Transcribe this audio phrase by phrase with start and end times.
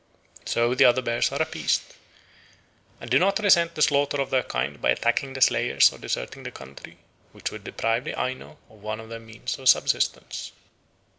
[0.45, 1.93] So the other bears are appeased,
[2.99, 6.41] and do not resent the slaughter of their kind by attacking the slayers or deserting
[6.41, 6.97] the country,
[7.33, 10.53] which would deprive the Aino of one of their means of subsistence.